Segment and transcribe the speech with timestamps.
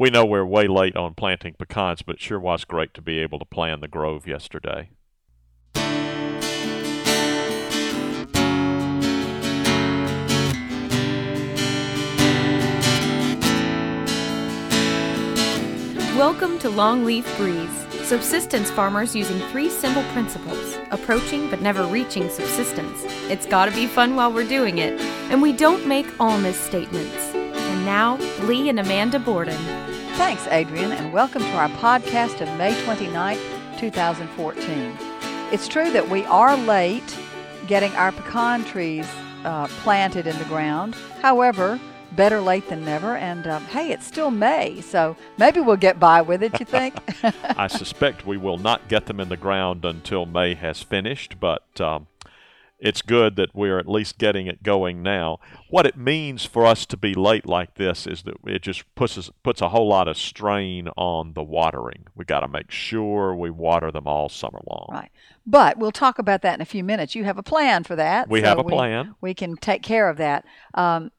[0.00, 3.18] we know we're way late on planting pecans, but it sure was great to be
[3.18, 4.88] able to plan the grove yesterday.
[16.16, 17.68] Welcome to Longleaf Breeze,
[18.06, 23.02] subsistence farmers using three simple principles, approaching but never reaching subsistence.
[23.28, 24.98] It's gotta be fun while we're doing it,
[25.30, 27.39] and we don't make all misstatements.
[27.90, 29.56] And now, Lee and Amanda Borden.
[30.14, 33.36] Thanks, Adrian, and welcome to our podcast of May 29,
[33.78, 34.96] 2014.
[35.50, 37.18] It's true that we are late
[37.66, 39.08] getting our pecan trees
[39.44, 40.94] uh, planted in the ground.
[41.20, 41.80] However,
[42.12, 43.16] better late than never.
[43.16, 46.94] And um, hey, it's still May, so maybe we'll get by with it, you think?
[47.58, 51.80] I suspect we will not get them in the ground until May has finished, but
[51.80, 52.06] um,
[52.80, 55.38] it's good that we're at least getting it going now.
[55.68, 59.18] What it means for us to be late like this is that it just puts
[59.18, 62.06] us, puts a whole lot of strain on the watering.
[62.16, 64.88] We got to make sure we water them all summer long.
[64.90, 65.10] Right.
[65.46, 67.14] But we'll talk about that in a few minutes.
[67.14, 68.28] You have a plan for that.
[68.28, 69.14] We so have a plan.
[69.20, 70.44] We, we can take care of that.
[70.74, 71.10] Um,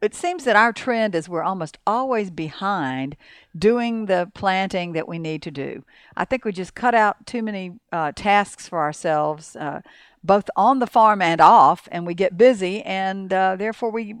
[0.00, 3.16] it seems that our trend is we're almost always behind
[3.56, 5.84] doing the planting that we need to do.
[6.16, 9.82] I think we just cut out too many uh, tasks for ourselves, uh,
[10.22, 14.16] both on the farm and off, and we get busy, and uh, therefore we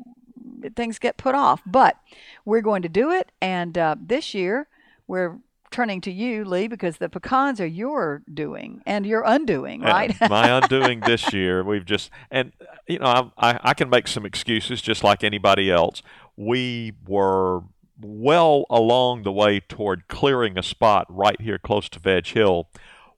[0.76, 1.62] things get put off.
[1.66, 1.96] But
[2.44, 4.68] we're going to do it, and uh, this year
[5.06, 5.38] we're
[5.70, 10.14] turning to you, Lee, because the pecans are your doing and your undoing, right?
[10.28, 11.62] my undoing this year.
[11.62, 12.52] We've just, and,
[12.86, 16.02] you know, I, I can make some excuses just like anybody else.
[16.36, 17.62] We were
[18.00, 22.68] well along the way toward clearing a spot right here close to Veg Hill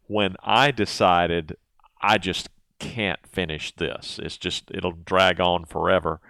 [0.07, 1.57] when I decided
[2.01, 2.49] I just
[2.83, 4.19] can't finish this.
[4.23, 6.21] It's just, it'll drag on forever.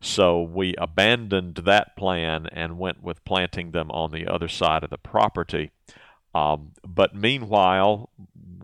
[0.00, 4.90] So we abandoned that plan and went with planting them on the other side of
[4.90, 5.70] the property.
[6.34, 8.10] Um, but meanwhile,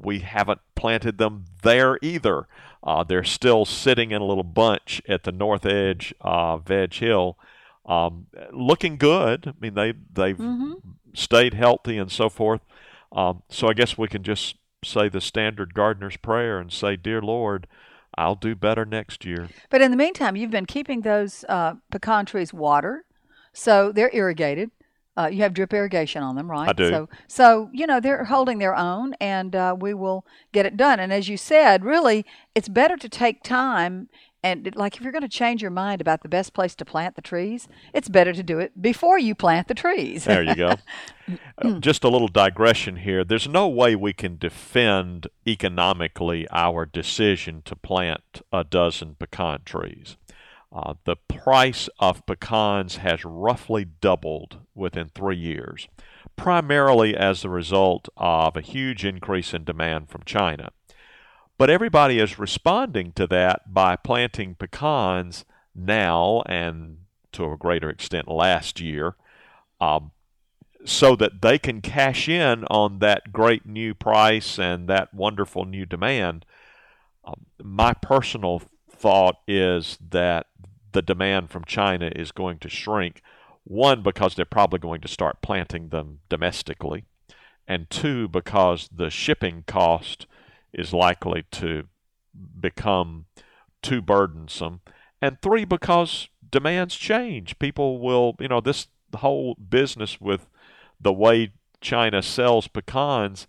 [0.03, 2.47] we haven't planted them there either.
[2.83, 7.39] Uh, they're still sitting in a little bunch at the north edge of Veg Hill,
[7.87, 9.49] um, looking good.
[9.49, 10.73] I mean, they they've mm-hmm.
[11.15, 12.61] stayed healthy and so forth.
[13.13, 17.23] Um, so I guess we can just say the standard gardener's prayer and say, "Dear
[17.23, 17.67] Lord."
[18.17, 19.49] I'll do better next year.
[19.71, 23.03] But in the meantime, you've been keeping those uh, pecan trees watered,
[23.53, 24.73] so they're irrigated.
[25.17, 26.69] Uh, you have drip irrigation on them, right?
[26.69, 26.89] I do.
[26.89, 30.99] So, so you know they're holding their own, and uh, we will get it done.
[30.99, 32.25] And as you said, really,
[32.55, 34.09] it's better to take time
[34.43, 37.17] and like if you're going to change your mind about the best place to plant
[37.17, 40.25] the trees, it's better to do it before you plant the trees.
[40.25, 40.77] there you go.
[41.59, 43.25] uh, just a little digression here.
[43.25, 50.17] There's no way we can defend economically our decision to plant a dozen pecan trees.
[50.73, 55.89] Uh, the price of pecans has roughly doubled within three years,
[56.37, 60.71] primarily as a result of a huge increase in demand from China.
[61.61, 65.45] But everybody is responding to that by planting pecans
[65.75, 67.01] now and
[67.33, 69.15] to a greater extent last year
[69.79, 70.13] um,
[70.87, 75.85] so that they can cash in on that great new price and that wonderful new
[75.85, 76.47] demand.
[77.27, 80.47] Um, my personal thought is that
[80.93, 83.21] the demand from China is going to shrink.
[83.65, 87.05] One, because they're probably going to start planting them domestically,
[87.69, 90.27] and two, because the shipping cost
[90.73, 91.85] is likely to
[92.59, 93.27] become
[93.83, 94.81] too burdensome.
[95.23, 97.59] And three, because demands change.
[97.59, 100.47] People will, you know, this whole business with
[101.01, 103.47] the way China sells pecans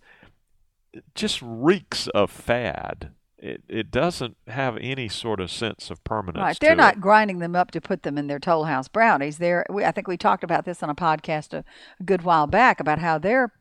[1.14, 3.12] just reeks of fad.
[3.38, 6.42] It, it doesn't have any sort of sense of permanence.
[6.42, 7.00] Right, they're not it.
[7.00, 9.38] grinding them up to put them in their Toll House brownies.
[9.38, 11.64] They're, we, I think we talked about this on a podcast a,
[11.98, 13.52] a good while back about how they're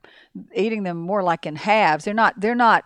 [0.53, 2.05] eating them more like in halves.
[2.05, 2.39] They're not.
[2.39, 2.83] They're not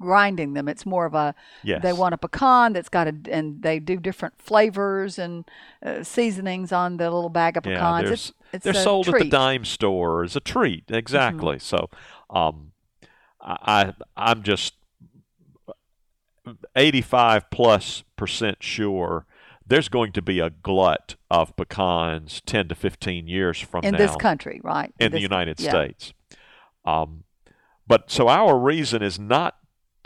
[0.00, 0.68] grinding them.
[0.68, 1.82] It's more of a yes.
[1.82, 5.44] they want a pecan that's got a and they do different flavors and
[5.84, 8.04] uh, seasonings on the little bag of pecans.
[8.06, 9.16] Yeah, it's, it's they're sold treat.
[9.16, 10.84] at the dime store as a treat.
[10.88, 11.56] Exactly.
[11.56, 11.76] Mm-hmm.
[11.76, 11.90] So,
[12.30, 12.72] um,
[13.40, 14.74] I I'm just
[16.74, 19.26] 85 plus percent sure
[19.66, 23.98] there's going to be a glut of pecans 10 to 15 years from in now
[23.98, 24.92] in this country, right?
[24.98, 25.70] In, in the United yeah.
[25.70, 26.12] States.
[26.84, 27.22] Um,
[27.86, 29.59] but so our reason is not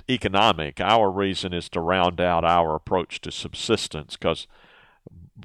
[0.08, 0.80] economic.
[0.80, 4.46] Our reason is to round out our approach to subsistence because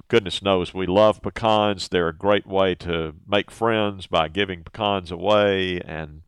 [0.07, 1.87] goodness knows we love pecans.
[1.87, 6.21] They're a great way to make friends by giving pecans away, and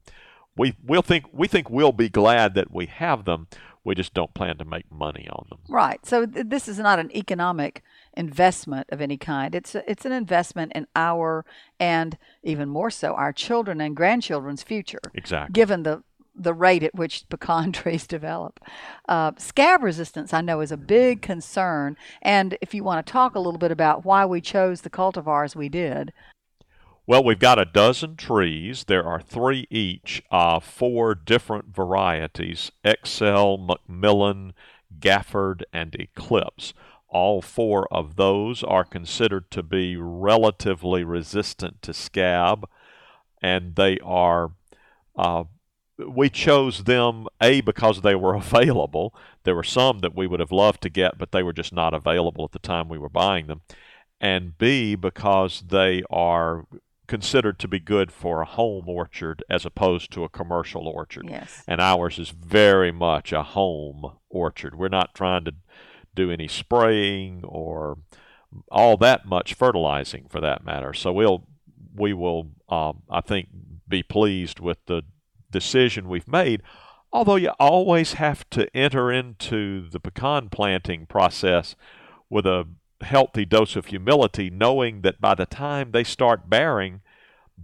[0.58, 3.48] we we'll think we think we'll be glad that we have them.
[3.84, 5.60] We just don't plan to make money on them.
[5.68, 6.06] Right.
[6.06, 7.82] So th- this is not an economic
[8.16, 9.56] investment of any kind.
[9.56, 11.46] It's a, it's an investment in our
[11.80, 15.00] and even more so our children and grandchildren's future.
[15.16, 15.54] Exactly.
[15.54, 16.04] Given the
[16.36, 18.60] the rate at which pecan trees develop.
[19.08, 21.98] Uh, scab resistance, I know, is a big concern.
[22.22, 25.56] And if you want to talk a little bit about why we chose the cultivars
[25.56, 26.14] we did.
[27.08, 28.86] Well, we've got a dozen trees.
[28.86, 34.54] There are three each of four different varieties Excel, McMillan,
[35.00, 36.74] Gafford, and Eclipse.
[37.10, 42.70] All four of those are considered to be relatively resistant to scab,
[43.42, 44.52] and they are
[45.18, 45.44] uh,
[46.08, 49.14] we chose them a because they were available.
[49.44, 51.94] There were some that we would have loved to get, but they were just not
[51.94, 53.62] available at the time we were buying them.
[54.20, 56.66] And b because they are
[57.08, 61.28] considered to be good for a home orchard as opposed to a commercial orchard.
[61.30, 61.64] Yes.
[61.68, 64.78] And ours is very much a home orchard.
[64.78, 65.54] We're not trying to
[66.16, 67.98] do any spraying or
[68.72, 70.94] all that much fertilizing for that matter.
[70.94, 71.48] So we'll
[71.94, 73.50] we will um, I think
[73.88, 75.04] be pleased with the
[75.52, 76.62] decision we've made.
[77.14, 81.76] Although you always have to enter into the pecan planting process
[82.30, 82.68] with a
[83.02, 87.02] healthy dose of humility, knowing that by the time they start bearing,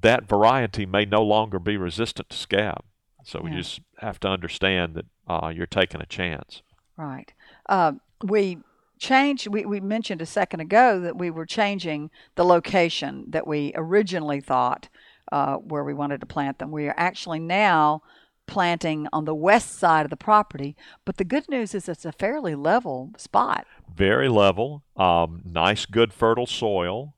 [0.02, 2.84] that variety may no longer be resistant to scab.
[3.24, 3.46] So yeah.
[3.46, 6.62] we just have to understand that uh, you're taking a chance.
[6.98, 7.34] Right.
[7.68, 7.94] Uh,
[8.24, 8.60] we
[9.00, 13.72] changed, we, we mentioned a second ago that we were changing the location that we
[13.76, 14.90] originally thought
[15.32, 16.72] uh, where we wanted to plant them.
[16.72, 18.02] We are actually now
[18.48, 20.76] planting on the west side of the property,
[21.06, 23.68] but the good news is it's a fairly level spot.
[23.94, 27.14] Very level, um, nice, good, fertile soil.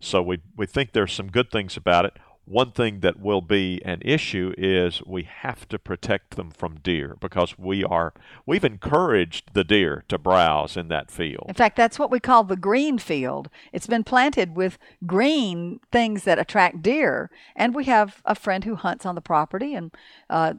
[0.00, 2.18] So we we think there's some good things about it.
[2.46, 7.16] One thing that will be an issue is we have to protect them from deer
[7.20, 8.14] because we are
[8.46, 11.46] we've encouraged the deer to browse in that field.
[11.48, 13.50] In fact, that's what we call the green field.
[13.72, 18.76] It's been planted with green things that attract deer, and we have a friend who
[18.76, 19.90] hunts on the property, and
[20.30, 20.54] uh,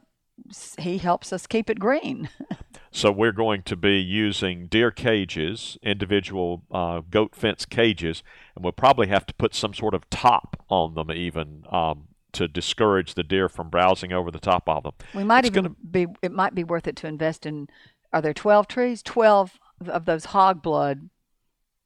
[0.78, 2.28] he helps us keep it green.
[2.90, 8.22] so we're going to be using deer cages, individual uh, goat fence cages,
[8.54, 12.48] and we'll probably have to put some sort of top on them even um, to
[12.48, 14.92] discourage the deer from browsing over the top of them.
[15.14, 15.76] We might it's even gonna...
[15.90, 16.06] be.
[16.22, 17.68] It might be worth it to invest in.
[18.12, 19.02] Are there twelve trees?
[19.02, 21.08] Twelve of those hog blood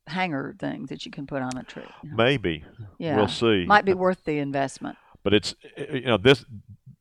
[0.08, 1.82] hanger things that you can put on a tree.
[2.02, 2.64] Maybe.
[2.98, 3.16] Yeah.
[3.16, 3.64] We'll see.
[3.66, 4.96] Might be worth the investment.
[5.22, 6.44] But it's you know this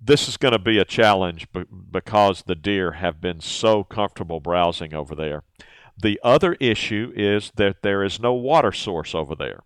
[0.02, 1.48] this is going to be a challenge
[1.92, 5.44] because the deer have been so comfortable browsing over there.
[6.02, 9.60] The other issue is that there is no water source over there.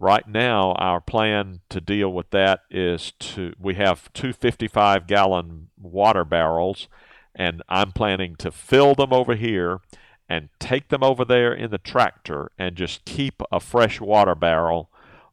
[0.00, 5.68] Right now, our plan to deal with that is to we have two 55 gallon
[5.76, 6.88] water barrels,
[7.34, 9.80] and I'm planning to fill them over here
[10.28, 14.88] and take them over there in the tractor and just keep a fresh water barrel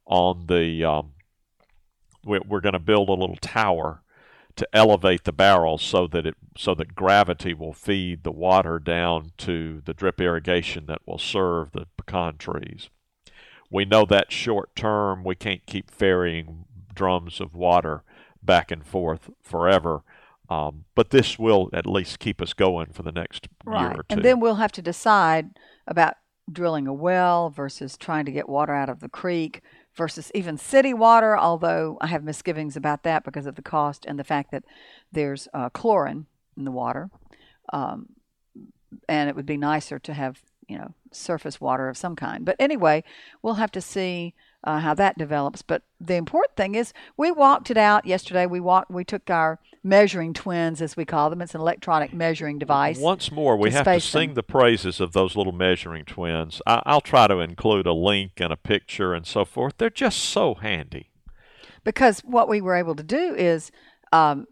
[0.06, 0.84] on the.
[0.84, 1.12] Um,
[2.26, 4.02] we're going to build a little tower
[4.56, 9.31] to elevate the barrel so that it so that gravity will feed the water down
[9.38, 12.90] to the drip irrigation that will serve the pecan trees.
[13.69, 18.04] We know that short term we can't keep ferrying drums of water
[18.42, 20.04] back and forth forever.
[20.48, 23.81] Um, but this will at least keep us going for the next right.
[23.81, 24.06] year or two.
[24.10, 25.50] And then we'll have to decide
[25.88, 26.16] about
[26.51, 29.62] drilling a well versus trying to get water out of the creek
[29.96, 34.20] versus even city water, although I have misgivings about that because of the cost and
[34.20, 34.64] the fact that
[35.12, 36.25] there's uh, chlorine
[36.58, 37.10] in the water.
[37.72, 38.08] Um,
[39.08, 42.46] and it would be nicer to have, you know, surface water of some kind.
[42.46, 43.04] But anyway,
[43.42, 44.34] we'll have to see
[44.65, 45.62] uh, how that develops.
[45.62, 48.45] But the important thing is we walked it out yesterday.
[48.45, 51.41] We walked, we took our measuring twins, as we call them.
[51.41, 52.98] It's an electronic measuring device.
[52.98, 54.36] Once more, we to have to sing them.
[54.36, 56.62] the praises of those little measuring twins.
[56.65, 59.75] I, I'll try to include a link and a picture and so forth.
[59.77, 61.12] They're just so handy.
[61.84, 63.72] Because what we were able to do is
[64.12, 64.48] um,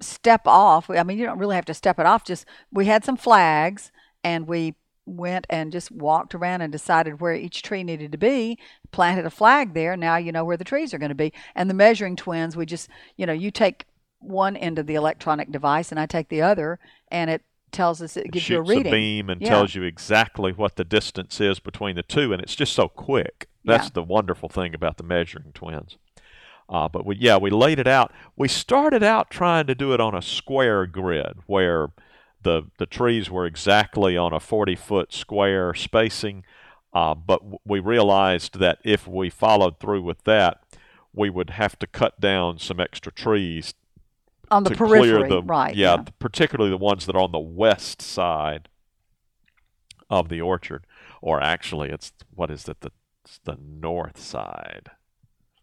[0.00, 0.90] step off.
[0.90, 2.24] I mean, you don't really have to step it off.
[2.24, 3.90] Just we had some flags
[4.22, 4.74] and we
[5.06, 8.58] went and just walked around and decided where each tree needed to be,
[8.90, 9.96] planted a flag there.
[9.96, 11.32] Now you know where the trees are going to be.
[11.54, 13.86] And the measuring twins, we just, you know, you take
[14.18, 18.16] one end of the electronic device and I take the other, and it tells us
[18.16, 18.88] it, it gives you a reading.
[18.88, 19.48] a beam and yeah.
[19.48, 23.48] tells you exactly what the distance is between the two, and it's just so quick.
[23.64, 23.94] That's yeah.
[23.94, 25.96] the wonderful thing about the measuring twins.
[26.68, 28.12] Uh, but we, yeah, we laid it out.
[28.36, 31.90] We started out trying to do it on a square grid where
[32.46, 36.44] the the trees were exactly on a 40 foot square spacing,
[36.92, 40.62] uh, but w- we realized that if we followed through with that,
[41.12, 43.74] we would have to cut down some extra trees
[44.48, 45.74] on the periphery, the, right?
[45.74, 48.68] Yeah, yeah, particularly the ones that are on the west side
[50.08, 50.86] of the orchard.
[51.20, 52.80] or actually, it's what is it?
[52.80, 52.92] The
[53.24, 54.92] it's the north side.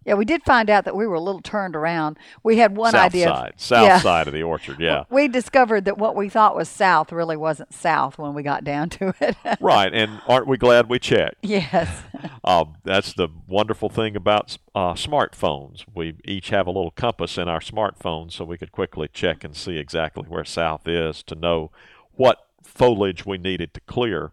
[0.05, 2.17] Yeah, we did find out that we were a little turned around.
[2.43, 3.01] We had one idea.
[3.01, 3.25] south idea.
[3.25, 4.00] Side, south yeah.
[4.00, 5.03] side of the orchard, yeah.
[5.10, 8.89] We discovered that what we thought was south really wasn't south when we got down
[8.91, 9.38] to it.
[9.62, 11.38] right, and aren't we glad we checked?
[11.41, 12.03] yes.
[12.43, 15.86] Uh, that's the wonderful thing about uh, smartphones.
[15.93, 19.55] We each have a little compass in our smartphones so we could quickly check and
[19.55, 21.72] see exactly where south is to know
[22.13, 24.31] what foliage we needed to clear.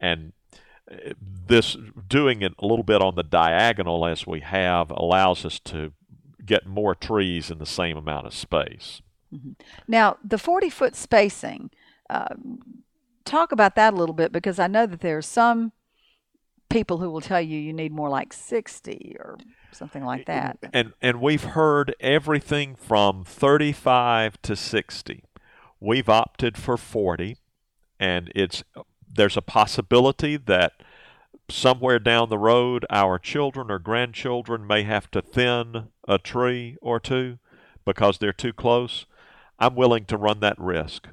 [0.00, 0.32] And
[1.46, 1.76] this
[2.08, 5.92] doing it a little bit on the diagonal as we have allows us to
[6.44, 9.02] get more trees in the same amount of space.
[9.86, 11.70] Now, the 40 foot spacing,
[12.08, 12.34] uh,
[13.24, 15.72] talk about that a little bit because I know that there are some
[16.68, 19.38] people who will tell you you need more like 60 or
[19.72, 20.58] something like that.
[20.72, 25.24] And and we've heard everything from 35 to 60.
[25.78, 27.36] We've opted for 40
[27.98, 28.64] and it's
[29.12, 30.72] there's a possibility that
[31.48, 37.00] somewhere down the road our children or grandchildren may have to thin a tree or
[37.00, 37.38] two
[37.84, 39.06] because they're too close.
[39.58, 41.08] I'm willing to run that risk.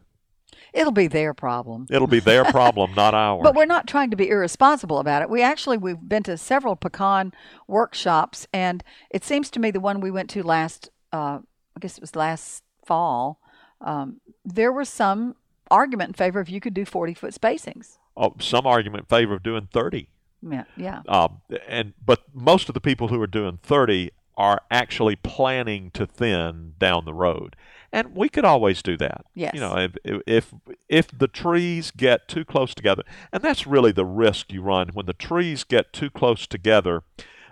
[0.74, 1.88] It'll be their problem.
[1.90, 3.42] It'll be their problem, not ours.
[3.44, 5.30] But we're not trying to be irresponsible about it.
[5.30, 7.34] We actually we've been to several pecan
[7.68, 11.40] workshops, and it seems to me the one we went to last, uh,
[11.76, 13.40] I guess it was last fall,
[13.82, 15.36] um, there were some
[15.72, 17.98] argument in favor of you could do forty foot spacings.
[18.16, 20.10] oh, some argument in favor of doing 30.
[20.42, 25.16] Yeah, yeah, Um, and but most of the people who are doing 30 are actually
[25.16, 27.56] planning to thin down the road,
[27.92, 29.26] and we could always do that.
[29.34, 29.56] Yes.
[29.56, 29.96] You know, if
[30.28, 30.54] if
[30.88, 33.02] if the trees get too close together,
[33.34, 37.02] and that's really the risk you run when the trees get too close together,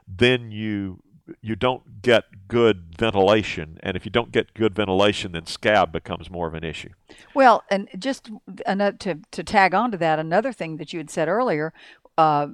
[0.07, 1.01] then you
[1.41, 6.29] you don't get good ventilation, and if you don't get good ventilation, then scab becomes
[6.29, 6.89] more of an issue.
[7.34, 8.29] Well, and just
[8.65, 11.74] another, to to tag on to that, another thing that you had said earlier
[12.17, 12.48] uh,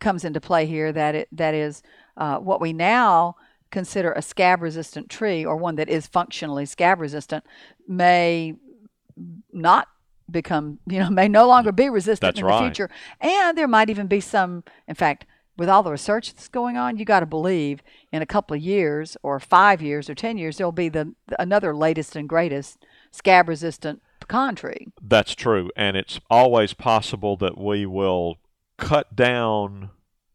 [0.00, 0.92] comes into play here.
[0.92, 1.82] That it that is
[2.16, 3.36] uh, what we now
[3.70, 7.44] consider a scab resistant tree, or one that is functionally scab resistant,
[7.86, 8.54] may
[9.52, 9.88] not
[10.30, 12.58] become you know may no longer be resistant That's in right.
[12.58, 14.64] the future, and there might even be some.
[14.88, 15.26] In fact.
[15.56, 17.80] With all the research that's going on, you got to believe
[18.12, 21.74] in a couple of years, or five years, or ten years, there'll be the another
[21.74, 24.88] latest and greatest scab resistant pecan tree.
[25.00, 28.38] That's true, and it's always possible that we will
[28.78, 29.90] cut down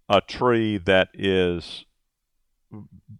[0.08, 1.86] a tree that is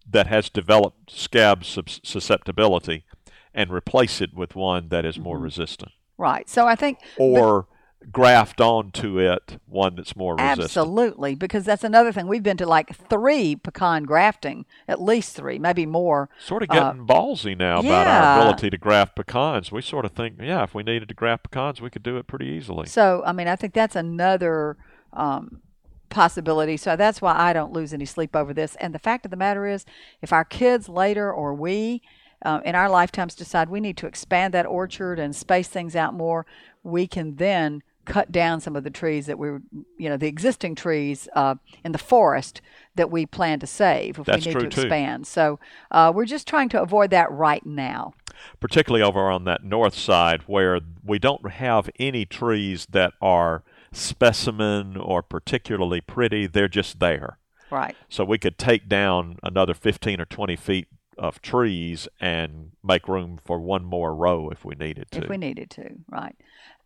[0.08, 3.04] that has developed scab susceptibility
[3.52, 5.44] and replace it with one that is more mm-hmm.
[5.44, 6.50] resistant, Right.
[6.50, 7.66] So I think or
[8.10, 10.64] graft onto it one that's more resistant.
[10.64, 12.26] absolutely because that's another thing.
[12.26, 16.28] We've been to like three pecan grafting, at least three, maybe more.
[16.38, 19.70] Sort of Uh, getting ballsy now about our ability to graft pecans.
[19.70, 22.26] We sort of think, yeah, if we needed to graft pecans, we could do it
[22.26, 22.86] pretty easily.
[22.86, 24.76] So I mean, I think that's another
[25.12, 25.60] um,
[26.08, 26.76] possibility.
[26.76, 28.76] So that's why I don't lose any sleep over this.
[28.76, 29.84] And the fact of the matter is,
[30.22, 32.02] if our kids later or we
[32.42, 36.14] uh, in our lifetimes decide we need to expand that orchard and space things out
[36.14, 36.46] more,
[36.82, 39.62] we can then cut down some of the trees that we, were-
[39.98, 41.54] you know, the existing trees uh,
[41.84, 42.60] in the forest
[42.96, 44.80] that we plan to save if That's we need to too.
[44.82, 45.26] expand.
[45.26, 45.58] So
[45.90, 48.14] uh, we're just trying to avoid that right now.
[48.58, 54.96] particularly over on that north side where we don't have any trees that are specimen
[54.96, 56.46] or particularly pretty.
[56.46, 57.38] They're just there.
[57.70, 57.94] Right.
[58.08, 60.88] So we could take down another 15 or 20 feet
[61.20, 65.22] of trees and make room for one more row if we needed to.
[65.22, 66.34] if we needed to, right?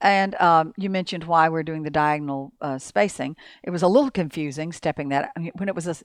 [0.01, 3.37] And um, you mentioned why we're doing the diagonal uh, spacing.
[3.63, 5.97] It was a little confusing stepping that I mean, when it was a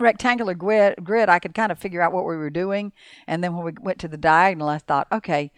[0.00, 1.28] rectangular grid, grid.
[1.28, 2.92] I could kind of figure out what we were doing,
[3.28, 5.52] and then when we went to the diagonal, I thought, okay,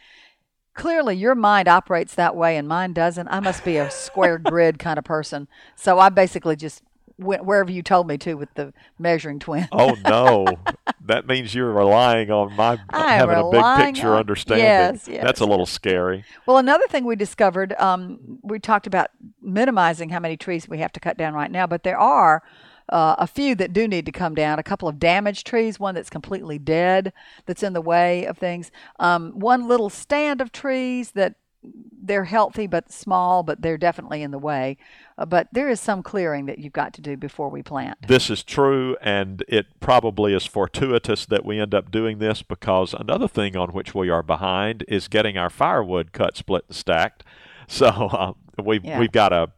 [0.75, 3.27] clearly your mind operates that way and mine doesn't.
[3.29, 5.49] I must be a square grid kind of person.
[5.75, 6.83] So I basically just
[7.19, 9.69] wherever you told me to with the measuring twin.
[9.73, 10.47] oh no,
[11.07, 14.65] that means you're relying on my I having a big picture on- understanding.
[14.65, 16.25] yes, yes, That's a little scary.
[16.47, 19.11] Well, another thing we discovered, um, we talked about
[19.43, 22.43] minimizing how many trees we have to cut down right now, but there are
[22.91, 24.59] uh, a few that do need to come down.
[24.59, 27.13] A couple of damaged trees, one that's completely dead,
[27.47, 28.71] that's in the way of things.
[28.99, 34.31] Um, one little stand of trees that they're healthy but small, but they're definitely in
[34.31, 34.77] the way.
[35.19, 37.99] Uh, but there is some clearing that you've got to do before we plant.
[38.07, 42.95] This is true, and it probably is fortuitous that we end up doing this because
[42.95, 47.25] another thing on which we are behind is getting our firewood cut, split, and stacked.
[47.71, 48.99] So uh, we've Yeah.
[48.99, 49.51] we've got to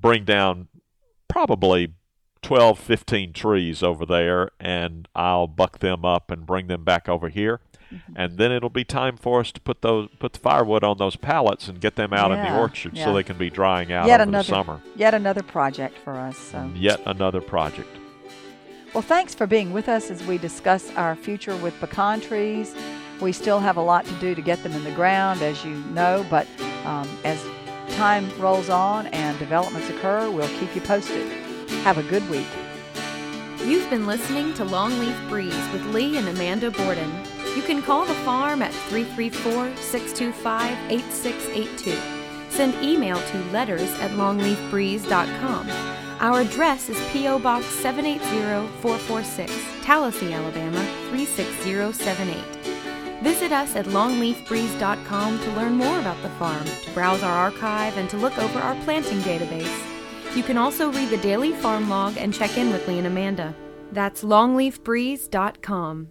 [0.00, 0.68] bring down
[1.28, 1.92] probably
[2.40, 7.28] 12, 15 trees over there, and I'll buck them up and bring them back over
[7.28, 7.60] here.
[7.92, 8.12] Mm-hmm.
[8.16, 11.16] And then it'll be time for us to put those put the firewood on those
[11.16, 13.04] pallets and get them out yeah, in the orchard yeah.
[13.04, 14.80] so they can be drying out yet over another, the summer.
[14.94, 16.36] Yet another project for us.
[16.36, 16.70] So.
[16.74, 17.88] Yet another project.
[18.94, 22.74] Well, thanks for being with us as we discuss our future with pecan trees.
[23.20, 25.74] We still have a lot to do to get them in the ground, as you
[25.92, 26.46] know, but
[26.84, 27.44] um, as
[27.96, 31.26] time rolls on and developments occur, we'll keep you posted.
[31.82, 32.46] Have a good week.
[33.64, 37.10] You've been listening to Longleaf Breeze with Lee and Amanda Borden.
[37.58, 41.98] You can call the farm at 334 625 8682.
[42.50, 45.68] Send email to letters at longleafbreeze.com.
[46.20, 47.40] Our address is P.O.
[47.40, 50.78] Box 780446, Tallassee, Alabama
[51.10, 53.24] 36078.
[53.24, 58.08] Visit us at longleafbreeze.com to learn more about the farm, to browse our archive, and
[58.10, 59.84] to look over our planting database.
[60.36, 63.52] You can also read the daily farm log and check in with Lee and Amanda.
[63.90, 66.10] That's longleafbreeze.com.